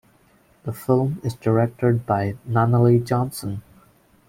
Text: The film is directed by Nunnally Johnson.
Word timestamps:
The 0.63 0.73
film 0.73 1.21
is 1.23 1.35
directed 1.35 2.07
by 2.07 2.35
Nunnally 2.49 3.05
Johnson. 3.05 3.61